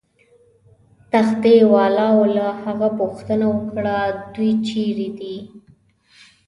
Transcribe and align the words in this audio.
تختې 1.11 1.55
والاو 1.73 2.17
له 2.35 2.47
هغه 2.63 2.89
پوښتنه 2.99 3.45
وکړه: 3.55 3.97
دوی 4.33 4.51
چیرې 4.67 5.09
دي؟ 5.19 5.37